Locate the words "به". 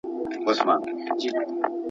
0.45-0.51